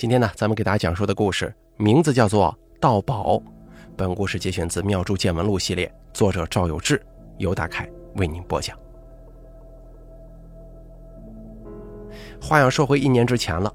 [0.00, 3.36] 今天呢，咱们给大家讲述的故事名字叫做《盗宝》。
[3.98, 6.98] 本故事节选自《妙珠见闻录》系列，作者赵有志，
[7.36, 8.74] 由大凯为您播讲。
[12.40, 13.70] 话要说回一年之前了，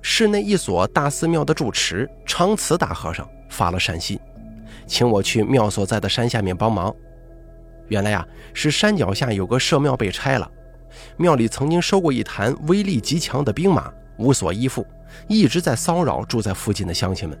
[0.00, 4.18] 市内一所大寺庙的住持长慈大和尚发了善心，
[4.86, 6.96] 请我去庙所在的山下面帮忙。
[7.88, 10.50] 原来呀，是山脚下有个社庙被拆了，
[11.18, 14.82] 庙里曾经收过一坛威力极强的兵马，无所依附。
[15.28, 17.38] 一直在骚扰住在附近的乡亲们，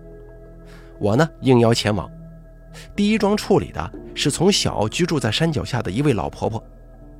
[0.98, 2.10] 我呢应邀前往。
[2.94, 6.62] 第一桩处理的是从小居住在山脚下的一位老婆婆，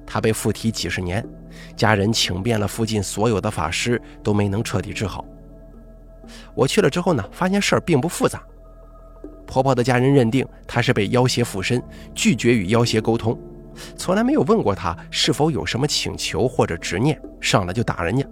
[0.07, 1.27] 她被附体几十年，
[1.77, 5.25] 家人请遍了附近所有的法师都没能彻底治好。
[6.55, 8.41] 我去了之后呢，发现事儿并不复杂。
[9.45, 11.83] 婆婆的家人认定她是被妖邪附身，
[12.15, 13.37] 拒绝与妖邪沟通，
[13.97, 18.25] 从来没有问过她是否有什么请求或者执念，上来就打人家。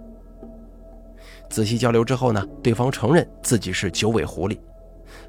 [1.49, 4.57] 仔细交流之后呢，对方承认自己是九尾狐狸。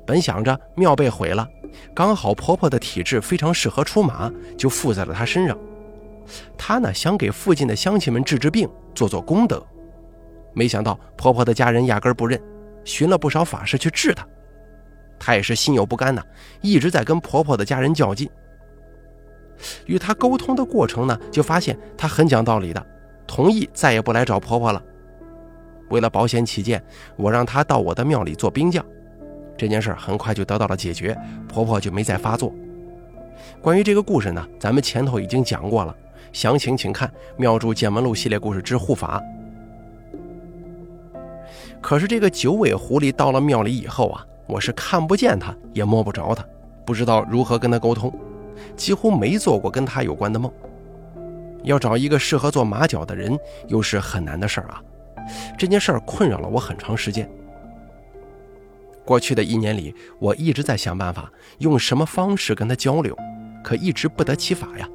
[0.06, 1.48] 本想着庙被毁了，
[1.94, 5.56] 刚好婆婆的体质非常适合出马，就附在了她身上。
[6.56, 9.64] 她呢想给附近的乡亲们治治病，做做功德。
[10.52, 12.40] 没想到婆婆的家人压根不认，
[12.84, 14.26] 寻了不少法师去治她。
[15.18, 16.22] 她也是心有不甘呐，
[16.60, 18.28] 一直在跟婆婆的家人较劲。
[19.86, 22.86] 与她沟通的过程呢，就发现她很讲道理的，
[23.26, 24.82] 同意再也不来找婆婆了。
[25.90, 26.82] 为了保险起见，
[27.16, 28.84] 我让她到我的庙里做兵将。
[29.56, 32.52] 这件事很快就得到了解决，婆婆就没再发作。
[33.60, 35.94] 关于这个故事呢，咱们前头已经讲过了，
[36.32, 39.22] 详情请看《妙祝见闻录》系列故事之护法。
[41.80, 46.44] 可是这个九尾狐狸到了庙里以后啊，我是看不见它，也摸不着它，
[46.84, 48.12] 不知道如何跟它沟通，
[48.76, 50.50] 几乎没做过跟它有关的梦。
[51.62, 54.82] 要找一个适合做马脚的人，又是很难的事儿啊。
[55.56, 57.28] 这件事儿困扰了我很长时间。
[59.04, 63.16] 过去的一年里，我一直在想办法用什么方式跟他交流，
[63.62, 64.88] 可一直不得其法呀。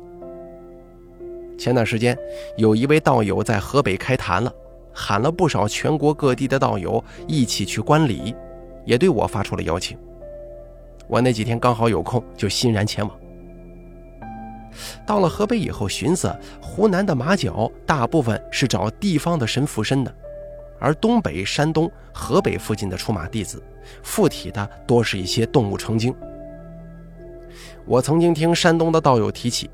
[1.58, 2.18] 前段时间，
[2.58, 4.54] 有一位道友在河北开坛了，
[4.94, 8.36] 喊了不少全国各地的道友一起去观礼，
[8.86, 9.98] 也对我发出了邀请。
[11.08, 13.20] 我那几天刚好有空，就欣然前往。
[15.06, 20.14] 到了河北以后，寻思湖南的马脚大部分是找地方的神附身的。
[20.80, 23.64] 而东北、山东、河北附近的出马弟子，
[24.04, 26.14] 附体的多是一些动物成精。
[27.86, 29.70] 我曾经听山东的道友提起，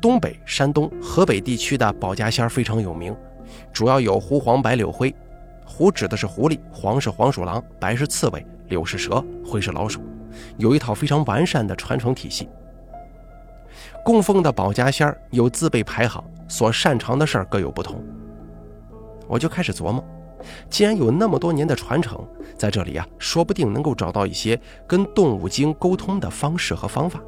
[0.00, 3.14] 东北、山东、河北地区的保家仙非常有名，
[3.72, 5.14] 主要有狐、黄、白、柳、灰。
[5.64, 10.00] 狐指的是狐狸，黄是黄鼠狼，白是刺猬，柳是蛇，灰是老鼠，
[10.58, 12.48] 有一套非常完善的传承体系。
[14.06, 18.00] 供奉的保家仙儿有自备排行，所擅长的事儿各有不同。
[19.26, 20.04] 我就开始琢磨。
[20.70, 22.24] 既然有那么多年的传承，
[22.56, 24.56] 在这里啊，说不定能够找到一些
[24.86, 27.20] 跟动物精沟通的方式和方法。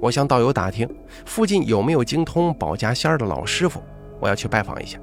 [0.00, 0.88] 我向道友打听，
[1.26, 3.82] 附近有没有精通保家仙儿的老师傅，
[4.20, 4.98] 我要去拜访一下。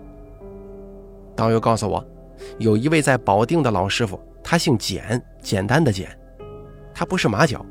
[1.35, 2.03] 道友告诉我，
[2.58, 6.09] 有一位在保定的老师傅，他姓简，简单的简，
[6.91, 7.64] 他不是马脚，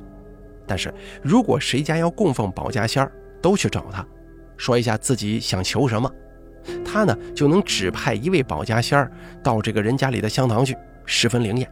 [0.73, 0.91] 但是
[1.23, 3.07] 如果谁家要供奉保家仙
[3.43, 4.03] 都去找他，
[4.57, 6.11] 说一下自己想求什么。
[6.83, 9.13] 他呢就能指派一位保家仙儿
[9.43, 10.75] 到这个人家里的香堂去，
[11.05, 11.71] 十分灵验，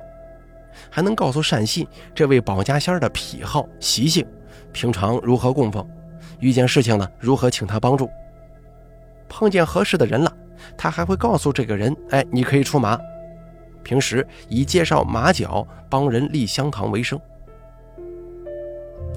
[0.90, 4.22] 还能告诉善信这位保家仙儿的癖好习性，
[4.70, 5.88] 平常如何供奉，
[6.38, 8.06] 遇见事情呢如何请他帮助。
[9.30, 10.30] 碰见合适的人了，
[10.76, 13.00] 他还会告诉这个人：“哎，你可以出马。”
[13.82, 17.18] 平时以介绍马脚帮人立香堂为生。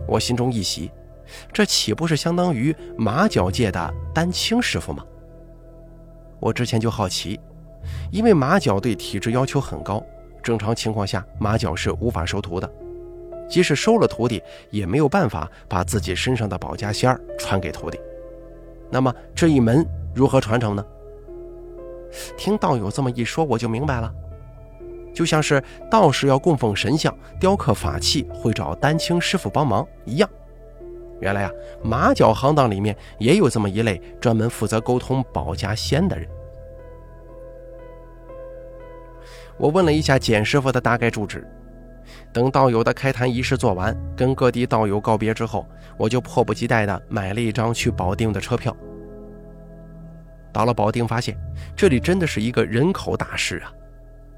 [0.07, 0.91] 我心中一喜，
[1.51, 5.03] 这岂不是相当于马脚界的丹青师傅吗？
[6.39, 7.39] 我之前就好奇，
[8.11, 10.03] 因为马脚对体质要求很高，
[10.41, 12.69] 正常情况下马脚是无法收徒的，
[13.49, 17.97] 即使收了徒弟，也没有办法把自己身上的保家仙儿传给徒弟。
[18.89, 20.85] 那么这一门如何传承呢？
[22.37, 24.13] 听道友这么一说，我就明白了，
[25.13, 30.29] 就像是道士要供奉神像、雕刻法器，会找丹青师傅帮忙一样。
[31.21, 31.51] 原来啊，
[31.81, 36.27] 马脚行当里面也有这么一类专门负责沟通保家仙的人。
[39.55, 41.47] 我问了一下简师傅的大概住址，
[42.33, 48.75] 等道友的开坛仪式做完，跟各地道友告别之后，我就迫不及待的买了一张去保定的车票。
[50.51, 51.37] 到了保定，发现
[51.75, 53.71] 这里真的是一个人口大市啊，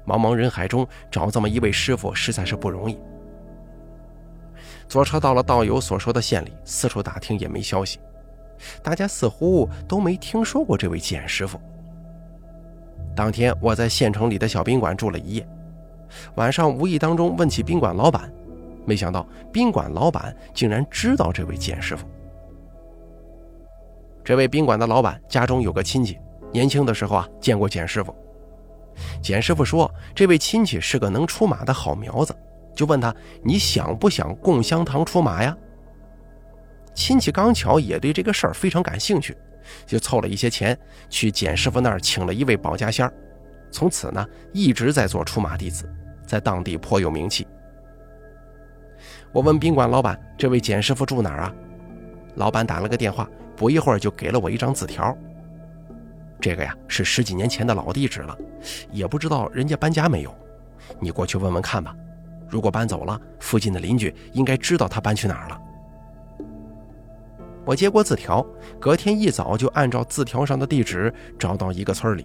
[0.06, 2.98] 茫茫人海中找这么一位师傅实在是不容易。
[4.88, 7.98] 坐车到了道友所说的县里，四处打听也没消息，
[8.82, 11.60] 大家似乎都没听说过这位简师傅。
[13.14, 15.48] 当天我在县城里的小宾馆住了一夜，
[16.36, 18.32] 晚上无意当中问起宾馆老板，
[18.84, 22.06] 没想到宾馆老板竟然知道这位简师傅。
[24.22, 26.18] 这位宾馆的老板家中有个亲戚，
[26.52, 28.14] 年轻的时候啊见过简师傅。
[29.22, 32.34] 简师傅说，这位亲戚是个能出马的好苗子，
[32.74, 35.56] 就问他：“你想不想供香堂出马呀？”
[36.94, 39.36] 亲戚刚巧也对这个事儿非常感兴趣，
[39.86, 40.78] 就凑了一些钱
[41.10, 43.12] 去简师傅那儿请了一位保家仙儿，
[43.70, 45.86] 从此呢一直在做出马弟子，
[46.26, 47.46] 在当地颇有名气。
[49.32, 51.54] 我问宾馆老板：“这位简师傅住哪儿啊？”
[52.36, 55.14] 老板打了个电话，不一会儿就给了我一张字条。
[56.46, 58.38] 这个呀是十几年前的老地址了，
[58.92, 60.32] 也不知道人家搬家没有。
[61.00, 61.92] 你过去问问看吧。
[62.48, 65.60] 如果搬走了，附近的邻居应该知道他搬去哪儿了。
[67.64, 68.46] 我接过字条，
[68.78, 72.24] 隔天一早就按照字条上的地址找到一个村里。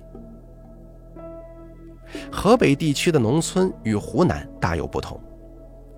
[2.32, 5.20] 河北地区的农村与湖南大有不同，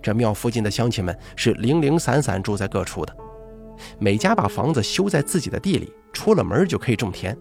[0.01, 3.13] 这庙附近的乡亲们是零零散散住在各处的，
[3.99, 7.37] 每家把房子修在自己的地里，出了门就可以种田。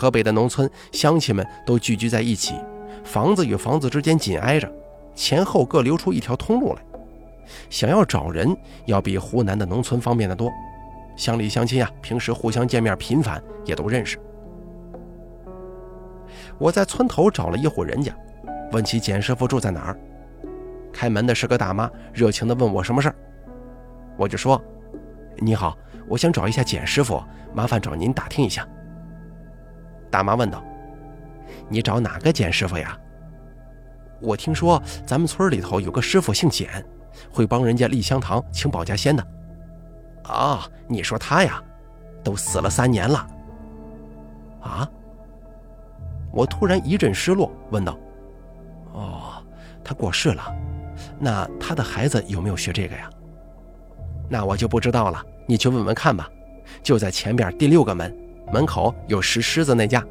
[0.00, 2.54] 河北的农村乡亲们都聚居在一起，
[3.04, 4.66] 房子与房子之间紧挨着，
[5.14, 6.82] 前后各留出一条通路来。
[7.68, 8.56] 想要找人，
[8.86, 10.50] 要比湖南的农村方便得多。
[11.16, 14.18] 乡里乡亲啊，平时互相见面频繁，也都认识。
[16.56, 18.10] 我在村头找了一户人家，
[18.72, 20.00] 问起简师傅住在哪儿。
[20.90, 23.14] 开门的是个大妈，热情地问我什么事儿。
[24.16, 24.58] 我就说
[25.36, 25.76] ：“你好，
[26.08, 28.66] 我想找一下简师傅，麻烦找您打听一下。”
[30.10, 30.62] 大妈问道
[31.68, 32.98] ：“你找哪个简师傅呀？”
[34.20, 36.84] 我听说咱们村里头有个师傅姓简，
[37.32, 39.26] 会帮人家立香堂、请保家仙的。
[40.24, 41.62] 啊，你说他呀，
[42.22, 43.26] 都死了三年了。
[44.60, 44.86] 啊！
[46.32, 47.98] 我突然一阵失落，问道
[48.92, 49.42] ：“哦，
[49.82, 50.54] 他过世了，
[51.18, 53.08] 那他的孩子有没有学这个呀？”
[54.28, 56.28] 那我就不知道了，你去问问看吧。
[56.82, 58.14] 就在前边第六个门。
[58.52, 60.04] 门口有石狮子那家。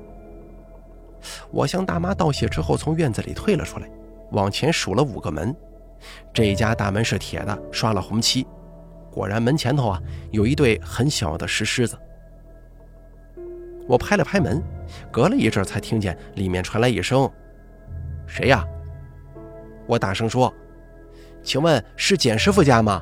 [1.51, 3.89] 我向大妈道谢之后，从院子里退了出来，
[4.31, 5.56] 往前数了五个门。
[6.33, 8.47] 这一家大门是铁的，刷了红漆。
[9.12, 10.01] 果然，门前头啊
[10.31, 11.97] 有一对很小的石狮子。
[13.88, 14.63] 我拍了拍门，
[15.12, 17.30] 隔了一阵才听见里面传来一声
[18.25, 18.65] ：“谁呀？”
[19.88, 20.53] 我大声说
[21.44, 23.01] ：“请问是简师傅家吗？”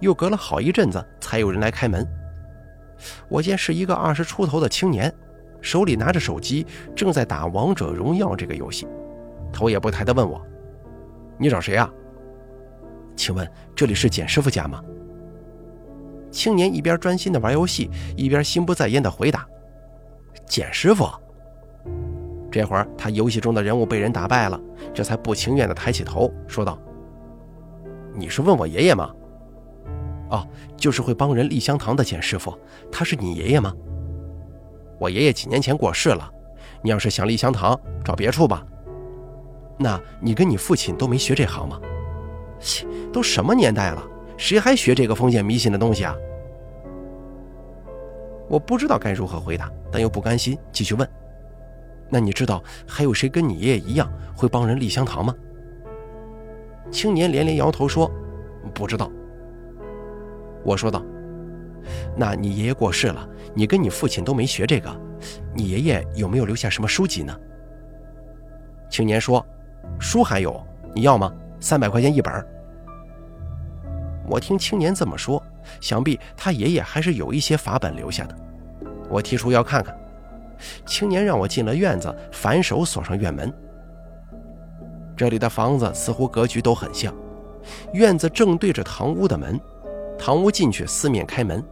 [0.00, 2.06] 又隔了好一阵子，才有人来开门。
[3.28, 5.12] 我见是一个二十出头的青年，
[5.60, 8.86] 手里拿着手机，正在打王者荣耀这个游戏，
[9.52, 10.40] 头也不抬地问我
[11.38, 11.90] ：“你找谁啊？”
[13.16, 14.82] 请问这里是简师傅家吗？
[16.30, 19.46] 青年一边专心地玩游戏，一边心不在焉地回答
[20.46, 21.08] ：“简师傅。”
[22.50, 24.60] 这会儿他游戏中的人物被人打败了，
[24.94, 26.78] 这才不情愿地抬起头说道
[28.14, 29.10] ：“你是问我爷爷吗？”
[30.30, 30.46] 哦，
[30.76, 32.56] 就是会帮人立香堂的简师傅，
[32.90, 33.74] 他是你爷爷吗？
[34.98, 36.30] 我爷爷几年前过世了，
[36.82, 38.64] 你要是想立香堂，找别处吧。
[39.78, 41.80] 那你跟你父亲都没学这行吗？
[42.60, 44.02] 切，都什么年代了，
[44.36, 46.14] 谁还学这个封建迷信的东西啊？
[48.48, 51.08] 我不知道该如何回答，但又不甘心，继续问：
[52.10, 55.34] 那你知道还有谁跟你爷爷一样会帮人立香堂吗？
[56.90, 58.10] 青年连连摇头说：
[58.74, 59.10] 不知道。
[60.68, 61.02] 我说道
[62.14, 64.94] ：“那你爷爷过世了，你跟你父亲都没学这个，
[65.54, 67.34] 你爷爷有没有留下什么书籍呢？”
[68.90, 69.44] 青年说
[69.98, 70.62] ：“书还有，
[70.94, 71.32] 你要吗？
[71.58, 72.46] 三百块钱一本。”
[74.28, 75.42] 我听青年这么说，
[75.80, 78.36] 想必他爷爷还是有一些法本留下的。
[79.08, 79.98] 我提出要看看，
[80.84, 83.50] 青年让我进了院子，反手锁上院门。
[85.16, 87.14] 这里的房子似乎格局都很像，
[87.94, 89.58] 院子正对着堂屋的门。
[90.18, 91.64] 堂屋进去，四面开门，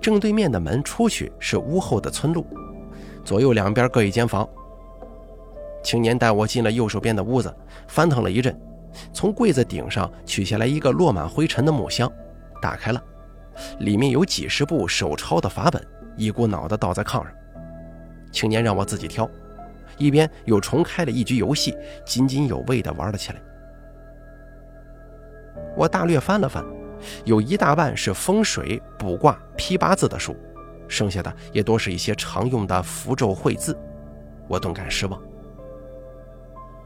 [0.00, 2.46] 正对面的门出去是屋后的村路，
[3.24, 4.46] 左右两边各一间房。
[5.82, 7.52] 青年带我进了右手边的屋子，
[7.86, 8.56] 翻腾了一阵，
[9.12, 12.12] 从柜子顶上取下来一个落满灰尘的木箱，
[12.60, 13.02] 打开了，
[13.78, 15.82] 里面有几十部手抄的法本，
[16.16, 17.26] 一股脑的倒在炕上。
[18.30, 19.28] 青年让我自己挑，
[19.96, 23.40] 一边又重开了一局游戏，津津有味地玩了起来。
[25.76, 26.62] 我大略翻了翻。
[27.24, 30.36] 有一大半是风水、卜卦、批八字的书，
[30.88, 33.76] 剩下的也多是一些常用的符咒绘字，
[34.48, 35.20] 我顿感失望。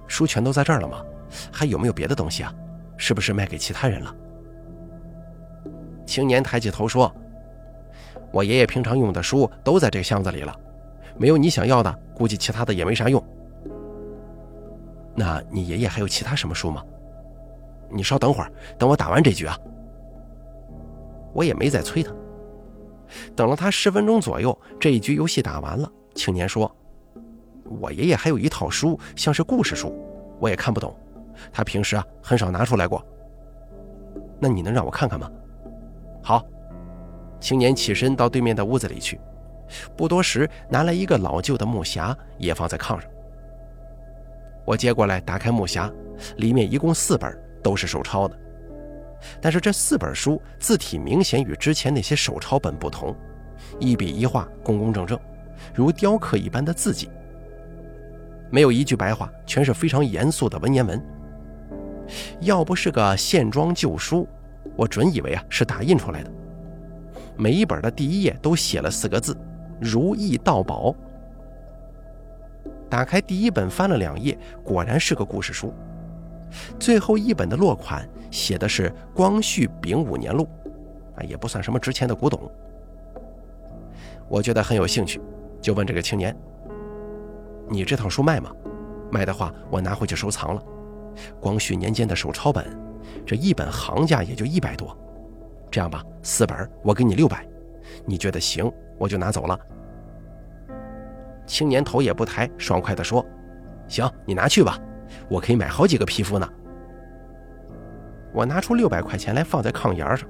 [0.07, 1.05] 书全都在这儿了吗？
[1.51, 2.53] 还有没有别的东西啊？
[2.97, 4.15] 是不是卖给其他人了？
[6.05, 7.11] 青年抬起头说
[8.31, 10.55] ：“我爷爷平常用的书都在这个箱子里了，
[11.17, 13.23] 没有你想要的，”估计其他的也没啥用。
[15.15, 16.85] 那你爷爷还有其他什么书吗？
[17.91, 19.59] 你稍等会儿，等我打完这局啊。
[21.33, 22.13] 我也没再催他，
[23.35, 25.91] 等了他十分钟左右，这一局游戏打完了。
[26.15, 26.71] 青年说
[27.81, 29.95] ：“我爷爷还有一套书，像是故事书，
[30.39, 30.95] 我也看不懂。
[31.53, 33.05] 他平时啊很少拿出来过。
[34.39, 35.31] 那你能让我看看吗？”
[36.23, 36.45] 好。
[37.41, 39.19] 青年起身到对面的屋子里去，
[39.97, 43.11] 不多时拿来一个老旧的木匣，也放在炕上。
[44.65, 45.93] 我接过来，打开木匣，
[46.37, 48.39] 里面一共四本，都是手抄的。
[49.41, 53.15] 但是这四本书字体明显与之前那些手抄本不同，
[53.79, 55.19] 一笔一画工工正正，
[55.75, 57.11] 如雕刻一般的字迹，
[58.51, 61.03] 没有一句白话，全是非常严肃的文言文。
[62.41, 64.29] 要不是个线装旧书，
[64.77, 66.31] 我准以为啊是打印出来的。
[67.37, 69.37] 每一本的第一页都写了四个字
[69.81, 70.95] ：“如意到宝。”
[72.91, 75.73] 打开第一本，翻了两页，果然是个故事书。
[76.79, 80.49] 最后一本的落款写的是“光绪丙午年录”，
[81.17, 82.51] 啊，也不算什么值钱的古董。
[84.27, 85.21] 我觉得很有兴趣，
[85.61, 86.35] 就问这个青年
[87.69, 88.51] ：“你这套书卖吗？
[89.11, 90.63] 卖的话，我拿回去收藏了。
[91.39, 92.67] 光绪年间的手抄本，
[93.27, 94.97] 这一本行价也就一百多。
[95.71, 97.47] 这样吧，四本我给你六百，
[98.07, 99.61] 你觉得行，我就拿走了。”
[101.47, 103.23] 青年头也不抬，爽快地说
[103.87, 104.79] ：“行，你拿去吧，
[105.29, 106.51] 我可以买好几个皮肤呢。”
[108.33, 110.29] 我拿出六百块钱来放在炕沿上，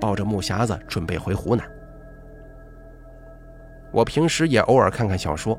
[0.00, 1.66] 抱着木匣子准备回湖南。
[3.92, 5.58] 我平时也偶尔看看小说，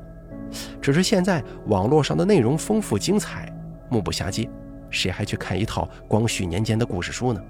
[0.82, 3.48] 只是现在网络上的内容丰富精彩，
[3.88, 4.48] 目不暇接，
[4.90, 7.40] 谁还去看一套光绪年间的故事书呢？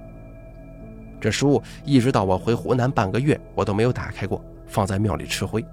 [1.18, 5.64] 这书一直到我回湖南半个月，我都没有打开过，放在庙里吃灰。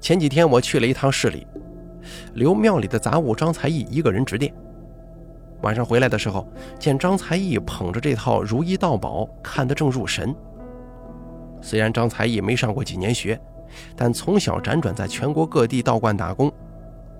[0.00, 1.44] 前几天我去了一趟市里，
[2.34, 4.54] 留庙里的杂物张才义一个人值店。
[5.62, 6.46] 晚上回来的时候，
[6.78, 10.34] 见张才义捧着这套《如意道宝》，看得正入神。
[11.60, 13.40] 虽然张才义没上过几年学，
[13.96, 16.52] 但从小辗转在全国各地道观打工，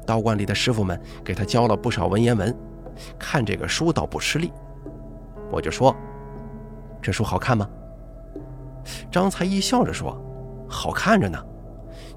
[0.05, 2.55] 道观里的师傅们给他教了不少文言文，
[3.19, 4.53] 看这个书倒不吃力。
[5.51, 5.95] 我就说
[7.01, 7.69] ：“这书好看吗？”
[9.13, 10.21] 张才义笑着说
[10.69, 11.39] ：“好看着呢。”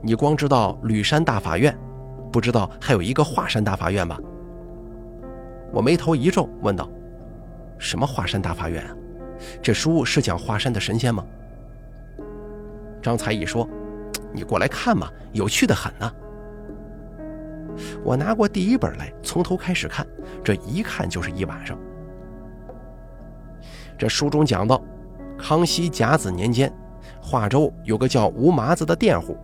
[0.02, 1.78] 你光知道吕山大法院，
[2.32, 4.20] 不知道还有一个华山大法院吧？
[5.72, 6.90] 我眉头一皱，问道
[7.78, 8.96] ：“什么华山大法院啊？
[9.62, 11.26] 这书是讲华山的神仙吗？”
[13.02, 13.68] 张才义说
[14.34, 16.12] ：“你过来看嘛，有趣的很呢。”
[18.04, 20.08] 我拿过第一本来，从头开始看，
[20.44, 21.78] 这一看就是一晚上。
[23.98, 24.82] 这书中讲到，
[25.38, 26.72] 康熙甲子年间，
[27.22, 29.38] 华州有个叫吴麻子的佃户。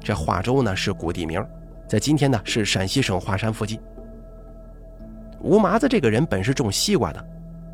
[0.00, 1.44] 这华州呢是古地名，
[1.88, 3.80] 在今天呢是陕西省华山附近。
[5.44, 7.22] 吴麻子这个人本是种西瓜的，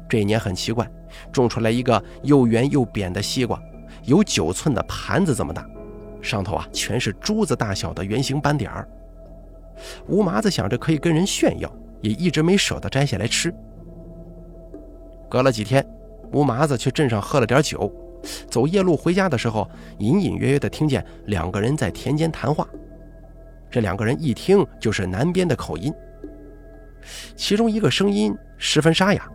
[0.09, 0.91] 这一年很奇怪，
[1.31, 3.63] 种出来一个又圆又扁的西瓜，
[4.03, 5.65] 有九寸的盘子这么大，
[6.21, 8.89] 上头啊全是珠子大小的圆形斑点儿。
[10.09, 13.55] 吴麻子想着可以跟人炫耀，也一直没舍得摘下来吃。
[15.29, 15.87] 隔了几天，
[16.33, 17.91] 吴麻子去镇上喝了点酒。
[18.51, 22.67] 走夜路回家的时候，隐隐约约地听见两个人在田间谈话。
[23.71, 25.95] 这两个人一听就是南边的口音。
[27.37, 29.29] 其中一个声音十分沙哑，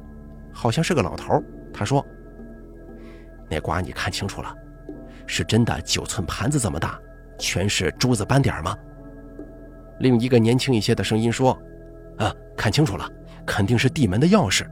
[0.51, 1.41] 好像是个老头。
[1.74, 2.05] 他说
[3.50, 4.55] ：“那瓜你看清楚了，
[5.25, 7.00] 是真的九寸盘子这么大，
[7.38, 8.77] 全是珠子斑点吗？”
[10.00, 11.58] 另一个年轻一些的声音说
[12.20, 13.10] ：“啊，看清楚了，
[13.46, 14.65] 肯定是地门的钥匙。”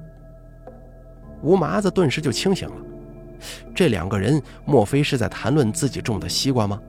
[1.41, 2.75] 吴麻子顿时就清醒了。
[3.75, 6.81] 这两个人莫非是在谈论自己种的西瓜吗？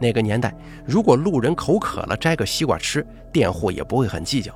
[0.00, 0.54] 那个年代，
[0.86, 4.52] 如果路人口渴了摘个西瓜吃，佃户也不会很计较。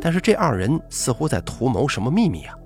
[0.00, 2.56] 但是这二人似乎在图谋什么秘密啊！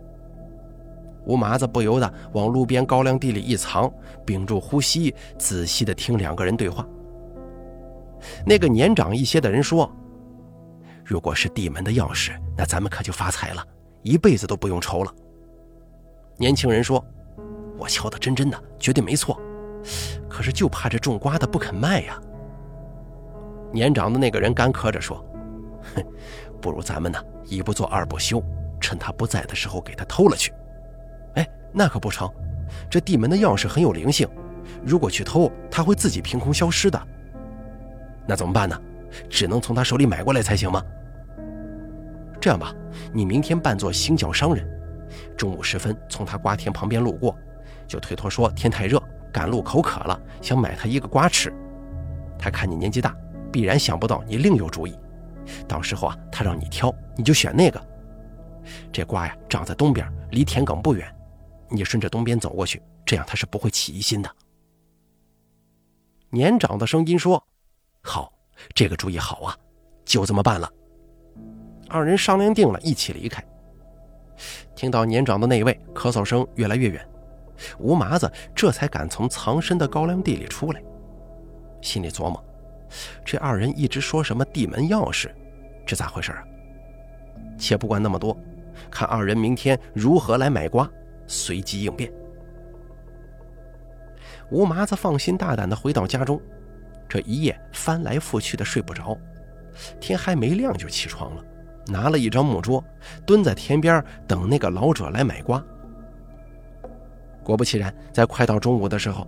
[1.26, 3.92] 吴麻子不由得往路边高粱地里一藏，
[4.24, 6.86] 屏住呼吸，仔细地听两个人对话。
[8.46, 9.90] 那个年长一些的人说
[11.04, 13.66] ：“如果是地门的钥匙，那咱们可就发财了，
[14.02, 15.12] 一辈子都不用愁了。”
[16.38, 17.04] 年轻人说
[17.76, 19.38] ：“我敲的真真的，绝对没错。
[20.28, 22.20] 可是就怕这种瓜的不肯卖呀。”
[23.72, 25.24] 年长的那个人干咳着说
[25.94, 26.04] ：“哼，
[26.60, 28.42] 不如咱们呢，一不做二不休，
[28.80, 30.52] 趁他不在的时候给他偷了去。
[31.34, 32.28] 哎，那可不成，
[32.90, 34.28] 这地门的钥匙很有灵性，
[34.84, 37.00] 如果去偷，他会自己凭空消失的。
[38.26, 38.76] 那怎么办呢？
[39.28, 40.82] 只能从他手里买过来才行吗？
[42.40, 42.74] 这样吧，
[43.12, 44.68] 你明天扮作行脚商人。”
[45.36, 47.36] 中午时分，从他瓜田旁边路过，
[47.86, 51.52] 就推脱说天太热，赶路口渴了，想买他一个瓜吃。
[52.38, 53.16] 他看你年纪大，
[53.52, 54.94] 必然想不到你另有主意。
[55.66, 57.80] 到时候啊，他让你挑，你就选那个。
[58.92, 61.06] 这瓜呀，长在东边，离田埂不远。
[61.68, 64.30] 你顺着东边走过去，这样他是不会起疑心的。
[66.30, 67.42] 年长的声音说
[68.02, 68.32] ：“好，
[68.74, 69.56] 这个主意好啊，
[70.04, 70.70] 就这么办了。”
[71.88, 73.44] 二人商量定了，一起离开。
[74.74, 77.06] 听到年长的那位咳嗽声越来越远，
[77.78, 80.82] 吴麻子这才敢从藏身的高粱地里出来，
[81.80, 82.44] 心里琢磨：
[83.24, 85.30] 这二人一直说什么地门钥匙，
[85.86, 86.44] 这咋回事啊？
[87.58, 88.36] 且不管那么多，
[88.90, 90.88] 看二人明天如何来买瓜。
[91.32, 92.12] 随机应变。
[94.50, 96.42] 吴麻子放心大胆地回到家中，
[97.08, 99.16] 这一夜翻来覆去的睡不着，
[100.00, 101.44] 天还没亮就起床了，
[101.86, 102.82] 拿了一张木桌，
[103.24, 105.64] 蹲在田边等那个老者来买瓜。
[107.42, 109.26] 果不其然，在快到中午的时候，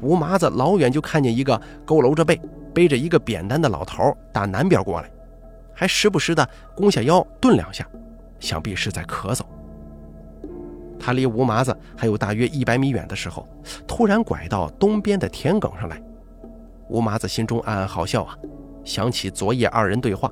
[0.00, 2.40] 吴麻子老远就看见一个佝偻着背、
[2.72, 5.10] 背着一个扁担的老头打南边过来，
[5.74, 7.86] 还时不时的弓下腰顿两下，
[8.38, 9.42] 想必是在咳嗽。
[10.98, 13.48] 他离吴麻子还有大约一百米远的时候，
[13.86, 16.00] 突然拐到东边的田埂上来。
[16.88, 18.36] 吴麻子心中暗暗好笑啊，
[18.84, 20.30] 想起昨夜二人对话，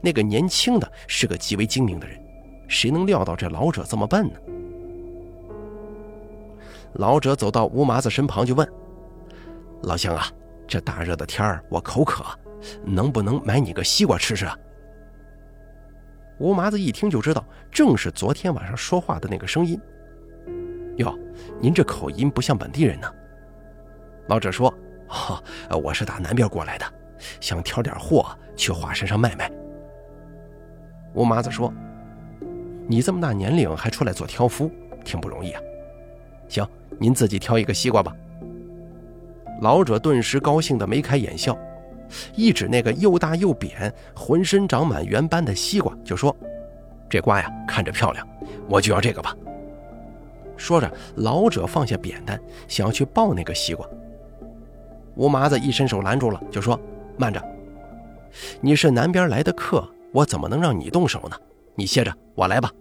[0.00, 2.16] 那个年轻的是个极为精明的人，
[2.68, 4.38] 谁能料到这老者这么笨呢？
[6.94, 8.68] 老者走到吴麻子身旁就问
[9.84, 10.26] ：“老乡啊，
[10.66, 12.24] 这大热的天儿我口渴，
[12.84, 14.56] 能不能买你个西瓜吃吃啊？”
[16.38, 19.80] 吴麻子一听就知道，正是昨天晚上说话的那个声音。
[20.96, 21.16] 哟，
[21.60, 23.12] 您这口音不像本地人呢。
[24.28, 24.72] 老者说
[25.08, 25.42] ：“哈，
[25.82, 26.86] 我是打南边过来的，
[27.40, 28.26] 想挑点货
[28.56, 29.50] 去华山上卖卖。”
[31.14, 31.72] 吴麻子说
[32.86, 34.70] ：“你这么大年龄还出来做挑夫，
[35.04, 35.62] 挺不容易啊。
[36.48, 36.66] 行，
[36.98, 38.14] 您自己挑一个西瓜吧。”
[39.60, 41.56] 老者顿时高兴的眉开眼笑。
[42.34, 46.34] 一指那个又大又扁、浑身长满圆斑的西瓜，就说
[47.06, 48.26] ：“这瓜呀，看着漂亮，
[48.66, 49.36] 我就要这个吧。”
[50.56, 53.86] 说着，老者放下扁担，想要去抱那个西瓜。
[55.16, 56.80] 吴麻子一伸手拦住了，就说
[57.18, 57.42] ：“慢着，
[58.62, 61.36] 你是南边来的客，我怎么能让你动手呢？
[61.74, 62.72] 你歇着，我来吧。”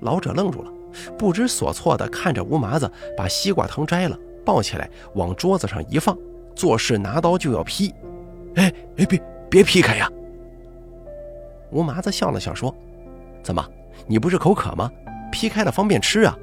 [0.00, 0.72] 老者愣住了，
[1.18, 6.16] 不知所措地看着吴麻子把西瓜藤摘了，抱起来往桌子上一放。
[6.54, 7.94] 做事拿刀就要劈，
[8.56, 10.10] 哎哎，别别劈开呀！
[11.70, 12.74] 吴麻子笑了笑说
[13.42, 13.64] ：“怎么，
[14.06, 14.90] 你不是口渴吗？
[15.32, 16.36] 劈开了方便吃啊。”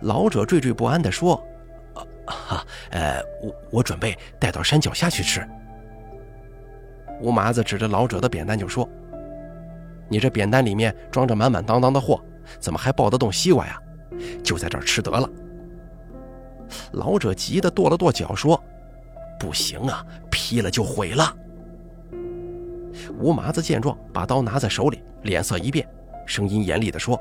[0.00, 1.40] 老者惴惴不安地说
[2.24, 5.46] ：“啊，呃，我我准备带到山脚下去吃。”
[7.20, 8.88] 吴麻子指着老者的扁担就说
[10.08, 12.20] ：“你这扁担里面装着满满当当的货，
[12.58, 13.80] 怎么还抱得动西瓜呀？
[14.42, 15.28] 就在这儿吃得了。”
[16.92, 18.60] 老者急得跺了跺脚，说
[19.38, 21.36] ：“不行啊，劈了就毁了。”
[23.20, 25.86] 吴麻子见状，把刀拿在手里，脸色一变，
[26.26, 27.18] 声音严厉地说：“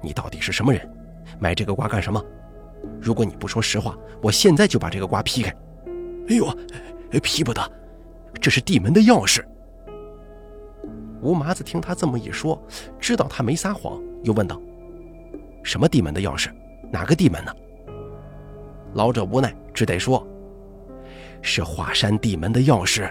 [0.00, 0.88] 你到底是什么人？
[1.38, 2.24] 买这个瓜干什么？
[3.00, 5.54] 如果你不说实话，我现在就把这个瓜劈开。
[6.30, 6.56] ”“哎呦，
[7.20, 7.60] 劈不得，
[8.40, 9.44] 这是地门的钥匙。”
[11.22, 12.60] 吴麻子听他这么一说，
[12.98, 14.60] 知道他没撒谎，又问道
[15.62, 16.50] ：“什么地门的钥匙？
[16.90, 17.52] 哪个地门呢？”
[18.94, 20.26] 老者无奈，只得说
[21.42, 23.10] ：“是华山地门的钥匙。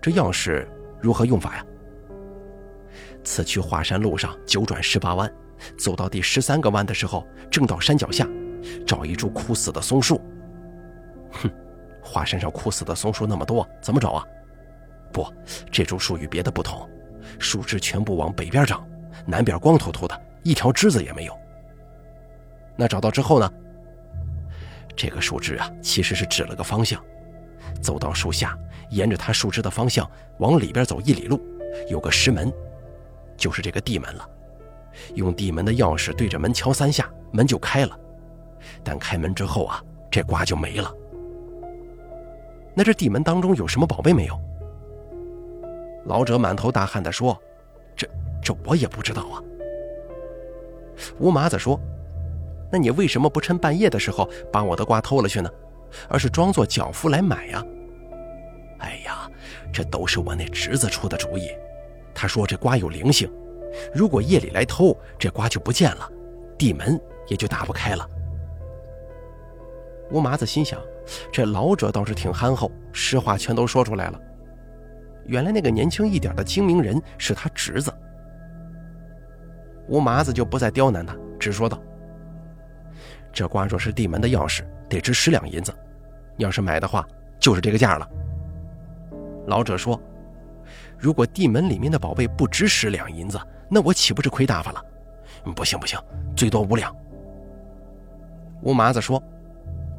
[0.00, 0.66] 这钥匙
[1.00, 1.64] 如何用法呀？
[3.22, 5.32] 此去华山路上九转十八弯，
[5.78, 8.28] 走到第十三个弯的时候，正到山脚下，
[8.86, 10.20] 找一株枯死的松树。
[11.30, 11.50] 哼，
[12.02, 14.24] 华山上枯死的松树那么多，怎么找啊？
[15.14, 15.24] 不，
[15.70, 16.90] 这株树与别的不同，
[17.38, 18.84] 树枝全部往北边长，
[19.24, 21.38] 南边光秃秃的，一条枝子也没有。”
[22.76, 23.48] 那找到之后呢？
[24.96, 27.00] 这个树枝啊，其实是指了个方向，
[27.80, 28.58] 走到树下，
[28.90, 31.40] 沿着它树枝的方向往里边走一里路，
[31.88, 32.52] 有个石门，
[33.36, 34.28] 就是这个地门了。
[35.14, 37.96] 用地门的钥匙对着门敲三下，门就开了。
[38.82, 40.92] 但开门之后啊，这瓜就没了。
[42.74, 44.36] 那这地门当中有什么宝贝没有？
[46.04, 47.40] 老者满头大汗地说
[47.96, 48.08] ：“这
[48.42, 49.42] 这我也不知道啊。”
[51.18, 51.80] 吴麻子说。
[52.72, 55.48] 那你为什么不趁半夜的时候把我的瓜偷了去呢？
[56.08, 57.64] 而是装作脚夫来买呀？
[58.78, 59.30] 哎呀，
[59.72, 61.50] 这都是我那侄子出的主意。
[62.12, 63.30] 他说这瓜有灵性，
[63.94, 66.10] 如果夜里来偷，这瓜就不见了，
[66.58, 68.08] 地门也就打不开了。
[70.10, 70.80] 吴麻子心想，
[71.30, 74.20] 这老者倒是挺憨厚，实话全都说出来了。
[75.26, 77.92] 原来那个年轻一点的精明人是他侄子。
[79.88, 81.80] 吴麻子就不再刁难他，只说道。
[83.32, 85.74] 这瓜若是地门的钥匙，得值十两银子。
[86.36, 87.06] 要是买的话，
[87.38, 88.08] 就是这个价了。”
[89.46, 90.00] 老者说
[90.98, 94.82] ：“如果地门里面的宝贝不值十两银子，那我岂不是亏大发了？
[95.54, 95.98] 不行不行，
[96.34, 96.94] 最多五两。”
[98.62, 99.22] 吴麻子说：“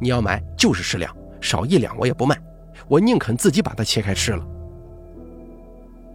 [0.02, 2.36] 你要买就是十两，少一两我也不卖，
[2.88, 4.44] 我宁肯自己把它切开吃了。”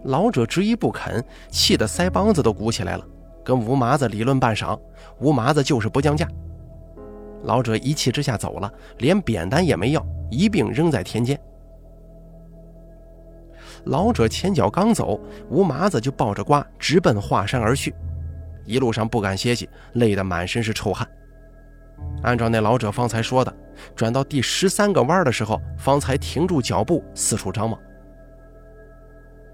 [0.03, 3.05] 老者执意不肯，气得腮帮子都鼓起来了，
[3.43, 4.79] 跟吴麻子理论半晌，
[5.19, 6.27] 吴麻子就是不降价。
[7.43, 11.39] 老者一气之下走了，连扁担也没要，一并扔在田间。
[13.85, 17.93] 老者前脚刚走，吴麻子就抱着瓜直奔华山而去，
[18.65, 21.07] 一路上不敢歇息，累得满身是臭汗。
[22.23, 23.53] 按照那老者方才说的，
[23.95, 27.79] 转到第十三个弯的时候，方才停住脚步，四处张望。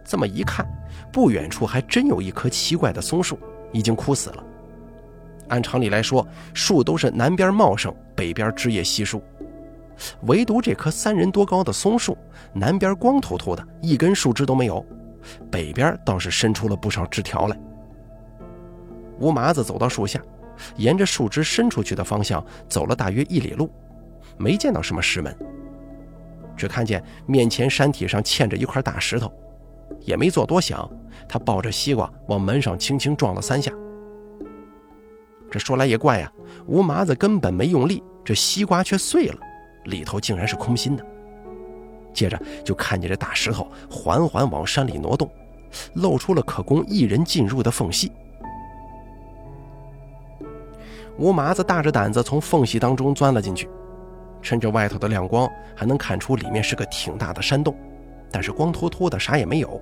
[0.08, 0.66] 这么一看，
[1.12, 3.38] 不远处还真有一棵奇怪的松树，
[3.74, 4.44] 已经枯死了。
[5.50, 9.22] 按常理来说，树都是南边茂盛，北边枝叶稀疏。
[10.22, 12.18] 唯独这棵三人多高的松树，
[12.54, 14.82] 南边光秃秃的，一根树枝都没有；
[15.52, 17.60] 北边倒是伸出了不少枝条来。
[19.20, 20.22] 吴麻子走到树下，
[20.78, 23.70] 沿着树枝伸出去的方向走了大约一里路，
[24.38, 25.36] 没见到什么石门，
[26.56, 29.32] 只看见面前山体上嵌着一块大石头，
[30.02, 30.90] 也没做多想，
[31.28, 33.72] 他抱着西瓜往门上轻轻撞了三下。
[35.50, 36.32] 这说来也怪呀，
[36.66, 39.38] 吴麻子根本没用力，这西瓜却碎了。
[39.86, 41.06] 里头竟然是空心的。
[42.14, 45.30] 接着就看见这大石头缓缓往山里挪动，
[45.94, 48.12] 露出了可供一人进入的缝隙。
[51.18, 53.70] 吴麻子大着胆子从缝隙当中钻了进去，
[54.42, 57.76] 趁着外头的亮光，还能看出里面是个挺大的山洞，
[58.32, 59.82] 但是光秃秃的，啥也没有。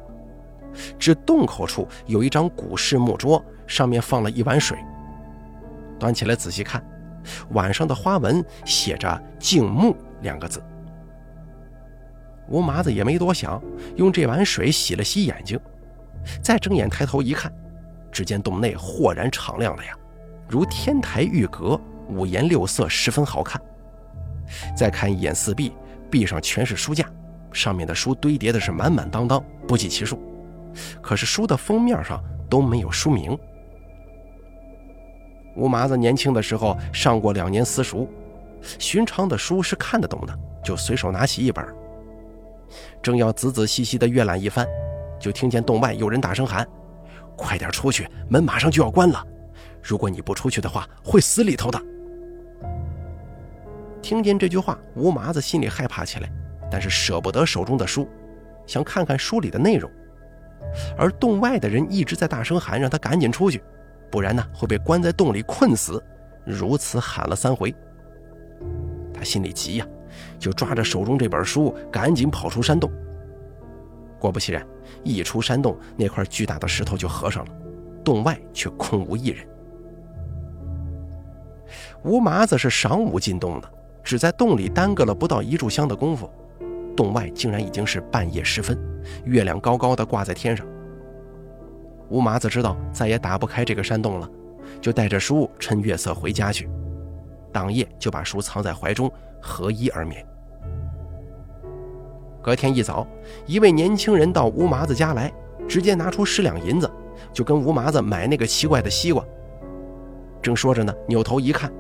[1.00, 4.78] 只洞口处有一张古式木桌，上面放了一碗水。
[5.98, 6.84] 端起来仔细看。
[7.54, 10.62] 碗上的花纹写着“静木”两个字。
[12.48, 13.60] 吴麻子也没多想，
[13.96, 15.60] 用这碗水洗了洗眼睛，
[16.40, 17.52] 再睁眼抬头一看，
[18.12, 19.98] 只见洞内豁然敞亮了呀，
[20.48, 23.60] 如天台玉阁，五颜六色，十分好看。
[24.78, 25.74] 再看一眼四壁，
[26.12, 27.10] 壁上全是书架，
[27.56, 30.20] 上面的书堆叠的是满满当当，不计其数。
[31.02, 33.38] 可是书的封面上都没有书名。
[35.56, 38.10] 吴麻子年轻的时候上过两年私塾，
[38.78, 41.66] 寻常的书是看得懂的，就随手拿起一本，
[43.02, 44.68] 正要仔仔细细的阅览一番，
[45.18, 46.68] 就听见洞外有人大声喊
[47.38, 49.26] ：“快点出去，门马上就要关了！
[49.82, 51.80] 如果你不出去的话，会死里头的。”
[54.02, 56.30] 听见这句话，吴麻子心里害怕起来，
[56.72, 58.08] 但是舍不得手中的书，
[58.66, 59.90] 想看看书里的内容，
[60.98, 63.64] 而洞外的人一直在大声喊，让他赶紧出去。
[64.12, 66.04] 不然呢，会被关在洞里困死。
[66.46, 67.74] 如此喊了三回，
[69.14, 69.88] 他心里急呀，
[70.38, 72.92] 就抓着手中这本书，赶紧跑出山洞。
[74.20, 74.66] 果不其然，
[75.04, 77.52] 一出山洞，那块巨大的石头就合上了，
[78.04, 79.46] 洞外却空无一人。
[82.04, 83.70] 吴麻子是晌午进洞的，
[84.04, 86.30] 只在洞里耽搁了不到一炷香的功夫，
[86.96, 88.78] 洞外竟然已经是半夜时分，
[89.26, 90.66] 月亮高高的挂在天上。
[92.10, 94.30] 吴麻子知道再也打不开这个山洞了，
[94.80, 96.70] 就带着书趁月色回家去。
[97.52, 100.26] 当夜就把书藏在怀中，合衣而眠。
[102.44, 103.08] 隔天一早，
[103.48, 105.34] 一位年轻人到吴麻子家来，
[105.68, 106.90] 直接拿出十两银子，
[107.34, 109.26] 就跟吴麻子买那个奇怪的西瓜。
[110.42, 111.74] 正说着呢，扭头一看，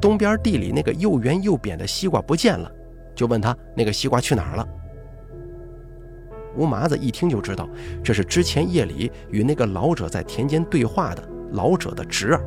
[0.00, 2.70] 东边地里那个又圆又扁的西瓜不见了，
[3.14, 4.66] 就问他那个西瓜去哪儿了。
[6.56, 7.68] 吴麻子一听就知道，
[8.02, 12.40] 这是之前夜里与那个老者在田间对话的老者的侄儿，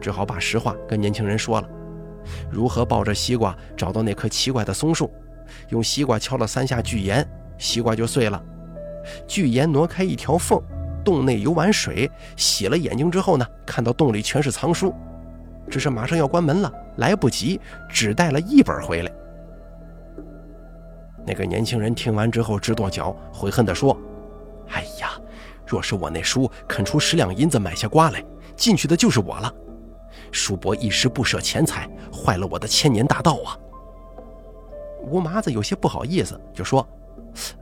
[0.00, 1.68] 只好把实话跟年轻人说了，
[2.50, 5.12] 如何抱着西瓜找到那棵奇怪的松树，
[5.70, 7.26] 用西瓜敲了三下巨岩，
[7.58, 8.40] 西瓜就碎了，
[9.26, 10.62] 巨岩挪开一条缝，
[11.04, 14.94] 洞内有碗水，洗了眼睛之后呢，看到洞里全是藏书，
[15.68, 19.10] 只是马上要关门了，来不及，只带了一本回来。
[21.26, 23.96] 那个年轻人听完之后直跺脚，悔恨地说
[24.68, 25.18] ：“哎呀，
[25.66, 28.22] 若是我那叔肯出十两银子买下瓜来，
[28.54, 29.52] 进去的就是我了。
[30.30, 33.56] 叔伯一时不舍钱财，坏了我的千年大道啊！”
[35.06, 36.86] 吴麻子有些不好意思，就说：“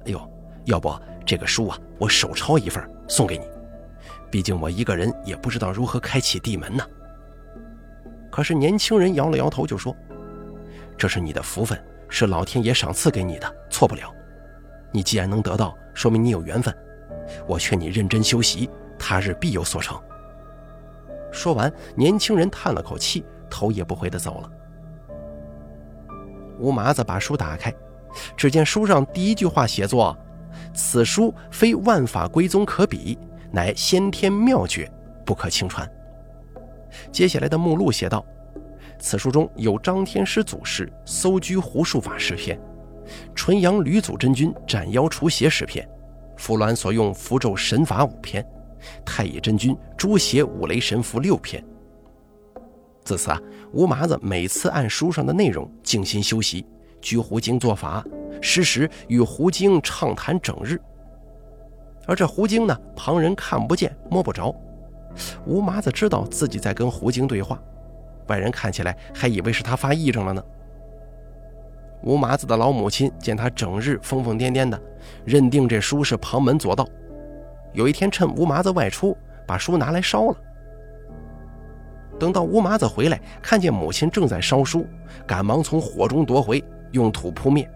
[0.06, 0.20] 哎呦，
[0.64, 0.92] 要不
[1.24, 3.44] 这个书啊，我手抄一份送给你。
[4.30, 6.84] 毕竟我一个人也不知道如何开启地门呢。”
[8.30, 9.94] 可是年轻人摇了摇头，就说
[10.98, 11.80] ：“这是你的福分。”
[12.14, 14.14] 是老天爷赏赐给你的，错不了。
[14.92, 16.72] 你既然能得到，说明你有缘分。
[17.46, 19.98] 我劝你认真修习，他日必有所成。
[21.32, 24.50] 说完，年轻人叹了口气，头也不回地走了。
[26.58, 27.72] 吴麻子把书打开，
[28.36, 30.14] 只见书上第一句话写作
[30.74, 33.18] ：“此书非万法归宗可比，
[33.50, 34.86] 乃先天妙诀，
[35.24, 35.90] 不可轻传。”
[37.10, 38.22] 接下来的目录写道
[39.02, 42.56] ：“此书中有张天师祖师搜居胡术法十篇，
[43.34, 45.86] 纯阳吕祖真君斩妖除邪十篇，
[46.36, 48.46] 符鸾所用符咒神法五篇，
[49.04, 51.62] 太乙真君诛邪五雷神符六篇。”
[53.02, 53.40] 自此啊，
[53.72, 56.64] 吴麻子每次按书上的内容静心修习，
[57.00, 58.04] 居胡经做法，
[58.40, 60.80] 时时与胡经畅谈整日。
[62.06, 64.54] 而这胡经呢，旁人看不见摸不着，
[65.44, 67.60] 吴麻子知道自己在跟胡经对话，
[68.26, 70.42] 外人看起来还以为是他发癔症了呢。
[72.02, 74.80] 吴麻子的老母亲见他整日疯疯癫癫的，
[75.24, 76.86] 认定这书是旁门左道，
[77.72, 80.36] 有一天趁吴麻子外出，把书拿来烧了。
[82.18, 84.86] 等到吴麻子回来，看见母亲正在烧书，
[85.26, 87.68] 赶忙从火中夺回，用土扑灭。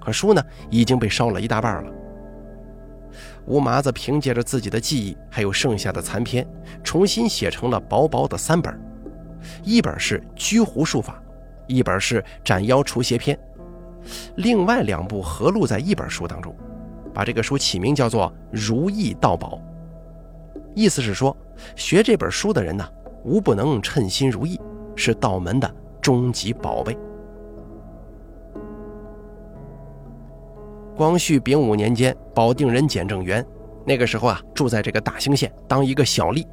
[0.00, 1.92] 可书呢，已经被烧了一大半了。
[3.44, 6.46] 吴麻子凭借着自己的记忆，还有剩下的残篇，
[6.82, 8.78] 重新写成了薄薄的三本，
[9.62, 11.22] 一本是《居胡术法》，
[11.66, 13.36] 一本是《斩妖除邪篇》，
[14.36, 16.54] 另外两部合录在一本书当中，
[17.12, 19.60] 把这个书起名叫做《如意道宝》，
[20.74, 21.36] 意思是说，
[21.76, 22.88] 学这本书的人呢。
[23.24, 24.60] 无不能称心如意，
[24.96, 26.98] 是道门的终极宝贝。
[30.96, 33.46] 光绪丙午年间，保定人简正元，
[33.86, 36.44] 那个时候啊，住在这个大兴县当一个小吏。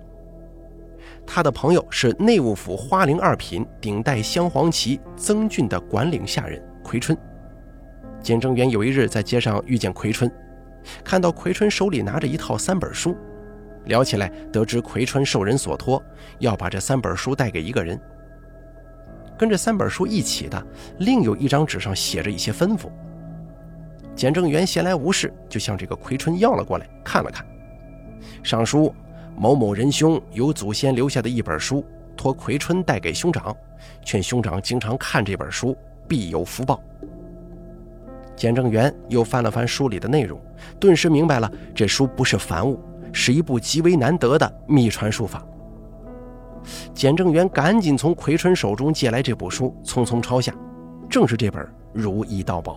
[1.31, 7.15] 他的朋友是内务府花翎二品顶戴镶黄旗曾俊的管领下人奎春。
[8.19, 10.29] 简正元有一日在街上遇见奎春，
[11.03, 13.15] 看到奎春手里拿着一套三本书。
[13.85, 16.03] 聊起来，得知奎春受人所托，
[16.39, 17.99] 要把这三本书带给一个人。
[19.37, 20.65] 跟这三本书一起的，
[20.97, 22.89] 另有一张纸上写着一些吩咐。
[24.15, 27.45] 简正元闲来无事，就向这个奎春要了过来，看了看。
[28.41, 28.91] 上书
[29.39, 31.81] 某某仁兄有祖先留下的一本书，
[32.17, 33.55] 托奎春带给兄长，
[34.03, 35.73] 劝兄长经常看这本书，
[36.09, 36.77] 必有福报。
[38.35, 40.37] 简正元又翻了翻书里的内容，
[40.77, 42.77] 顿时明白了，这书不是凡物。
[43.13, 45.43] 是一部极为难得的秘传书法。
[46.93, 50.53] 简正元赶紧从奎春手中借来这部书，匆匆抄下，
[51.09, 52.73] 正是这本《如意道宝》。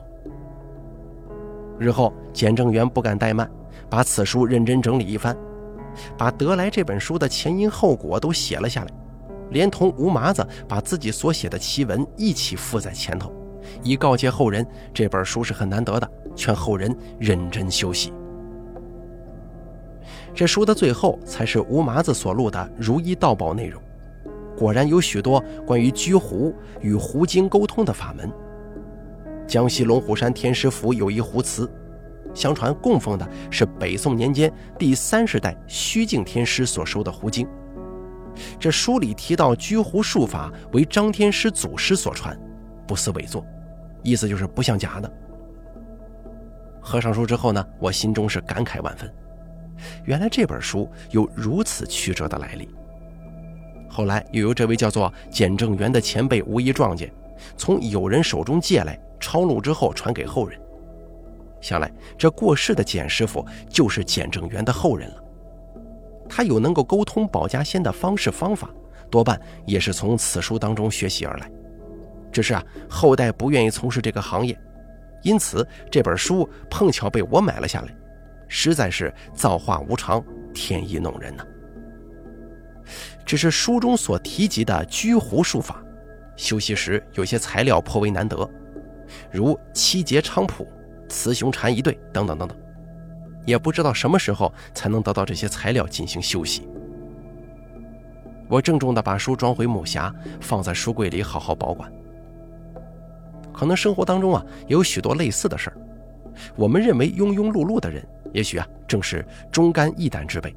[1.78, 3.50] 日后，简正元不敢怠慢，
[3.90, 5.36] 把此书认真整理一番，
[6.16, 8.90] 把得来这本书的前因后果都写了下来，
[9.50, 13.32] 连同吴麻子把自己所写的奇文一起附在前头，
[13.82, 18.12] 以告诫后人这本书是很难得的，劝后人认真修习。
[20.34, 23.80] 这书的最后才是吴麻子所录的《如意道宝》内容，
[24.56, 28.30] 果然有许多关于居狐与狐精沟通的法门。
[29.46, 31.70] 江西龙虎山天师府有一狐祠，
[32.34, 37.46] 相传供奉的是北宋年间第三十代虚静天师所收的胡经。
[38.58, 42.38] 这书里提到居胡术法为张天师祖师所传，
[42.86, 43.44] 不似伪作，
[44.02, 45.12] 意思就是不像假的。
[46.80, 49.12] 合上书之后呢，我心中是感慨万分。
[50.04, 52.68] 原来这本书有如此曲折的来历。
[53.88, 57.12] 后来又由这位叫做简正元的前辈无意撞见，
[57.56, 60.58] 从友人手中借来抄录之后传给后人。
[61.62, 65.24] 想来这过世的简师傅就是简正元的后人了。
[66.28, 68.68] 他有能够沟通保家仙的方式方法，
[69.10, 71.50] 多半也是从此书当中学习而来。
[72.30, 74.58] 只是啊，后代不愿意从事这个行业，
[75.22, 77.94] 因此这本书碰巧被我买了下来。
[78.48, 80.22] 实在是造化无常，
[80.52, 81.44] 天意弄人呐。
[83.24, 85.82] 只是书中所提及的居胡术法，
[86.36, 88.48] 修习时有些材料颇为难得，
[89.30, 90.66] 如七节菖蒲、
[91.12, 92.56] 雌雄蝉一对等等等等，
[93.44, 96.66] 也不知道什么时候才能得到这些材料进行修习。
[98.48, 101.92] 我郑重地把书装回木匣，放在书柜里好好保管。
[103.52, 105.76] 可能生活当中啊，有许多类似的事儿，
[106.56, 108.02] 我们认为庸庸碌碌的人。
[108.32, 110.54] 也许啊，正是忠肝义胆之辈。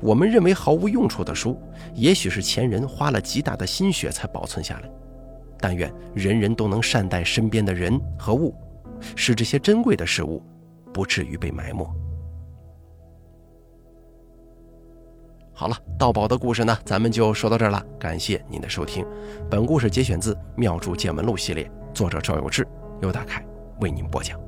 [0.00, 1.60] 我们认为毫无用处的书，
[1.94, 4.90] 也许是前人花了极大的心血才保存下来。
[5.60, 8.54] 但愿人人都能善待身边的人和物，
[9.16, 10.42] 使这些珍贵的事物
[10.92, 11.86] 不至于被埋没。
[15.52, 17.84] 好了，盗宝的故事呢，咱们就说到这儿了。
[17.98, 19.04] 感谢您的收听，
[19.50, 22.64] 本故事节选自《妙著见闻录》系列，作者赵有志，
[23.02, 23.44] 由大凯
[23.80, 24.47] 为您播讲。